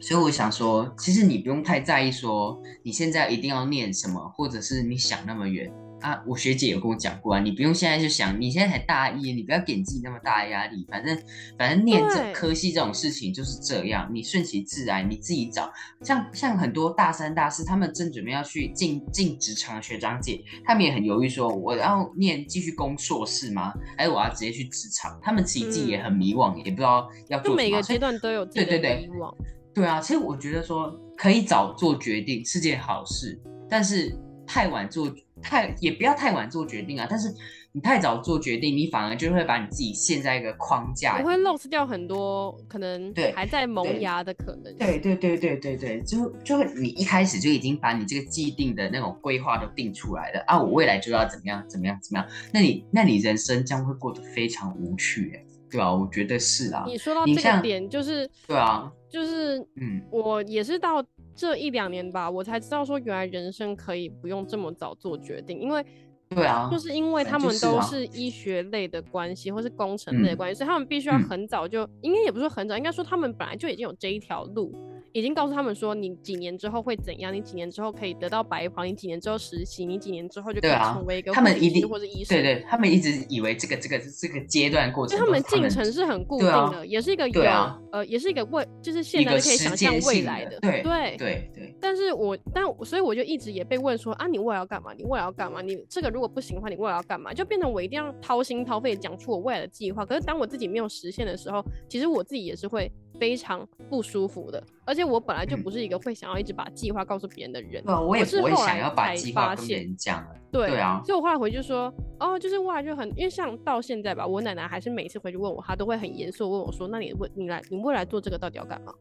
[0.00, 5.70] 所以我想说，其实你不用太在意说你现在一定要念什么，或者是你想那么远
[6.00, 6.22] 啊。
[6.26, 10.86] 我学姐有跟我讲过啊，你不用现在就想，你现在才大一，你不要给自己那么大的压力。
[10.88, 11.16] 反正
[11.58, 15.70] 反正念这科系这种事情就是这样，你顺其自然，你自己找。
[16.02, 23.74] 像像很多大三、大四，他们正准备要去进进职场的学长姐，他们也很犹豫，说我要念继续攻硕士吗？
[23.98, 25.20] 还是我要直接去职场？
[25.22, 27.56] 他们其实自己也很迷惘，也不知道要做什么。
[27.56, 29.30] 每个阶段都有对对对迷惘。
[29.36, 34.14] 对啊，其实我觉得说可以早做决定是件好事，但是
[34.46, 35.10] 太晚做，
[35.42, 37.06] 太也不要太晚做决定啊。
[37.08, 37.32] 但是
[37.72, 44.78] 你太早做决定，你反而就会把你自己陷在一个框架里，你会 lose 掉很多可能对还在萌芽的可能性。
[44.78, 61.04] 对对对对对对，就就会你一开始就已经把你这个既定的那种规划都定出来了啊，我未来就要怎么样怎么样怎么样，那你那你人生将会过得非常无趣，哎，对吧、我觉得是啊，你说到这个点，就是对啊，就是嗯，我也是到
[61.34, 65.84] 这一两年吧，我才知道说原来人生可以不用这么早做决定，因为
[66.28, 71.22] 对啊，就是因为他们都是医学类的关系，或是工程类的嗯关系，所以他们必须要嗯。
[71.24, 74.72] 很早就，应该也不是说很早，应该说他们本来就已经有这一条路，
[75.12, 82.36] 已经告诉他们说你几年之后会怎样，你几年之后可以得到白袍，你几年之后实习，你几年之后就可以成为一个他们一定或者医生。
[82.36, 91.50] 对对，他们一直以为这个这个这个阶段过程就他们进程是很固定的，也是一个有、对啊呃，也是一个未，就是现在就可以想象未来的，对对对，
[91.80, 94.92] 但是我，但所以我就一直也被问说啊，你未来要干嘛？
[94.92, 95.62] 你未来要干嘛？
[95.62, 97.32] 你这个如果不行的话，你未来要干嘛？
[97.32, 100.04] 就变成我一定要掏心掏肺讲出我未来的计划。
[100.04, 104.62] 可是当我自己没有实现的时候，其实我自己也是会非常不舒服的。
[104.84, 107.82] 而且我本来就嗯不是一个会想要一直把计划告诉别人的人。
[107.86, 118.92] 我也不会是后来想要把计划发跟别人讲，对对啊所以我后来回去就说，哦，就是未来就很，因为像到现在吧，我奶奶还是每次回去问我，她都会很严肃问我说，那你未你来你未来做这个到底要干嘛？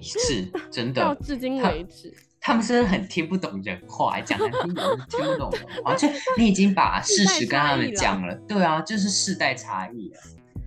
[0.00, 1.02] 是真的。
[1.02, 10.20] 到至今为止，他们是很听不懂人话，讲难听点是听不懂人话，就 你已经把事实跟他们讲了，对啊，就是世代差异啊，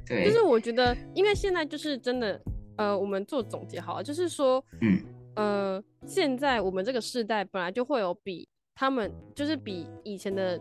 [0.05, 2.39] 对，就是我觉得，因为现在就是真的，
[2.77, 5.01] 呃，我们做总结好了，就是说，嗯，
[5.35, 10.59] 呃，现在我们这个世代本来就会有比他们，就是比以前的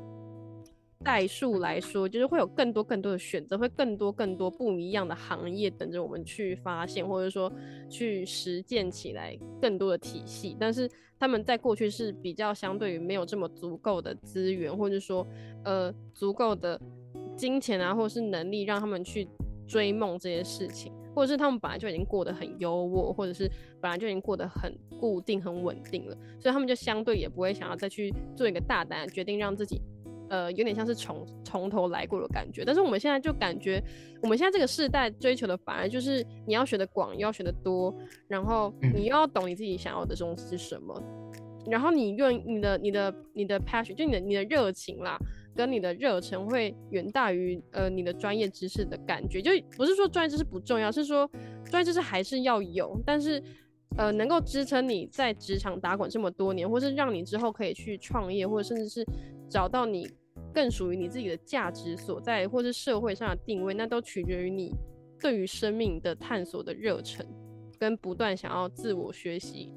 [1.03, 7.51] 代数来说，就是会有更多更多的选择，会更多更多不一样的行业等着我们去发现，或者说
[7.88, 10.55] 去实践起来更多的体系。
[10.61, 10.88] 但是
[11.18, 15.26] 他们在过去是比较相对于没有这么足够的资源，或者说
[15.64, 16.78] 呃足够的
[17.34, 19.26] 金钱啊，或者是能力让他们去
[19.66, 29.80] 追梦这些事情，或者是他们本来就已经过得很优渥，或者是本来就已经过得很固定、很稳定了，所以他们就相对也不会想要再去做一个大胆决定，让自己
[30.31, 32.64] 呃有点像是从从头来过的感觉。
[32.64, 33.83] 但是我们现在就感觉，
[34.22, 37.95] 我们现在这个世代追求的反而就是你要学的广，要学的多，
[38.28, 38.91] 然后嗯。
[39.01, 41.03] 你又要懂你自己想要的东西是什么，
[41.66, 45.16] 然后你愿你的你的你的 passion 就你的你的热情啦，
[45.57, 51.26] 跟你的热忱会远大于呃你的专业知识的感觉，就不是说专业知识不重要，是说
[51.64, 53.43] 专业知识还是要有，但是
[53.97, 59.07] 呃能够支撑你在职场打滚这么多年，或是让你之后可以去创业，或者甚至是
[59.49, 60.07] 找到你
[60.53, 64.72] 更属于你自己的价值所在，或是社会上的定位，那都取决于你
[65.20, 67.26] 对于生命的探索的热忱，
[67.78, 69.72] 跟不断想要自我学习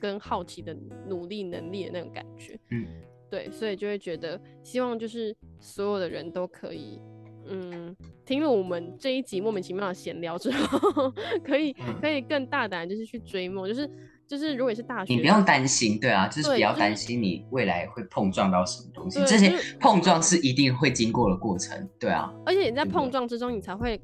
[0.00, 0.76] 跟好奇的
[1.08, 2.58] 努力能力的那种感觉。
[2.70, 2.86] 嗯，
[3.30, 7.00] 对，所以就会觉得希望就是所有的人都可以，
[7.46, 13.88] 嗯，听了我们这一集莫名其妙的闲聊之后， 可以嗯可以更大胆，就是去追梦，就是
[14.26, 24.00] 就是如果是大学，你不用担心，对啊，就是不要对就是担心你未来会碰撞到什么东西，这些碰撞是一定会经过的过程，对啊，而且你在碰撞之中，你才会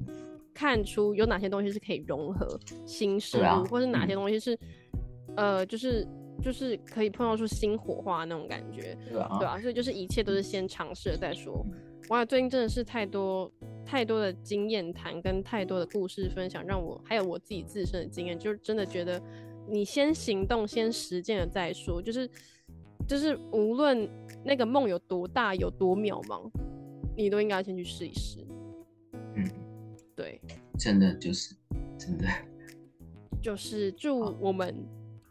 [0.53, 4.57] 看出有哪些东西是可以融合新事物，啊或是哪嗯些东西是，
[5.35, 6.07] 呃，就是
[6.41, 11.65] 就是可以碰撞出新火花那种感觉，对啊，对啊，所以就是一切都是先尝试了再说。
[12.09, 13.49] 哇，最近真的是太多
[13.85, 19.21] 太多的经验谈跟太多的故事分享，让我还有我自己自身的经验，就是真的觉得
[19.67, 22.29] 你先行动、先实践了再说，就是
[23.07, 24.09] 就是无论
[24.43, 26.49] 那个梦有多大、有多渺茫，
[27.15, 28.45] 你都应该先去试一试。
[29.35, 29.49] 嗯，
[30.15, 30.39] 对，
[30.77, 31.55] 真的就是
[31.97, 32.27] 真的，
[33.41, 34.75] 就是祝我们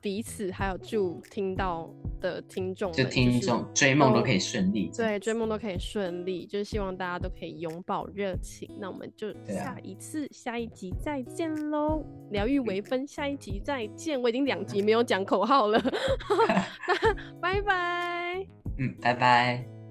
[0.03, 1.89] 彼此，还有祝听到
[2.21, 8.69] 的听众们，就听是众追梦都都可以顺利，对，追梦都可以顺利，就是希望大家都可以拥抱热情。
[8.81, 12.05] 那我们就下一次、下一集再见喽！
[12.33, 14.21] 疗愈微分，下一集再见。
[14.21, 15.81] 我已经两集没有讲口号了，
[16.89, 18.45] 那拜拜。
[18.79, 19.82] 嗯，拜拜。